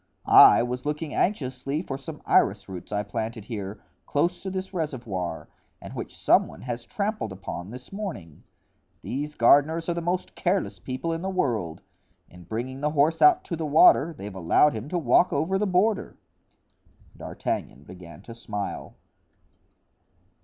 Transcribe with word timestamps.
I 0.25 0.63
was 0.63 0.83
looking 0.83 1.13
anxiously 1.13 1.83
for 1.83 1.95
some 1.95 2.23
iris 2.25 2.67
roots 2.67 2.91
I 2.91 3.03
planted 3.03 3.45
here, 3.45 3.83
close 4.07 4.41
to 4.41 4.49
this 4.49 4.73
reservoir, 4.73 5.47
and 5.79 5.93
which 5.93 6.17
some 6.17 6.47
one 6.47 6.61
has 6.63 6.87
trampled 6.87 7.31
upon 7.31 7.69
this 7.69 7.93
morning. 7.93 8.41
These 9.03 9.35
gardeners 9.35 9.87
are 9.89 9.93
the 9.93 10.01
most 10.01 10.33
careless 10.33 10.79
people 10.79 11.13
in 11.13 11.21
the 11.21 11.29
world; 11.29 11.81
in 12.31 12.45
bringing 12.45 12.81
the 12.81 12.89
horse 12.89 13.21
out 13.21 13.43
to 13.43 13.55
the 13.55 13.63
water 13.67 14.11
they've 14.11 14.33
allowed 14.33 14.73
him 14.73 14.89
to 14.89 14.97
walk 14.97 15.31
over 15.31 15.59
the 15.59 15.67
border." 15.67 16.17
D'Artagnan 17.15 17.83
began 17.83 18.23
to 18.23 18.33
smile. 18.33 18.95